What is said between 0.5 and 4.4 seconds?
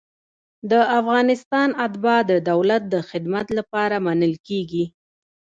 د افغانستان اتباع د دولت د خدمت لپاره منل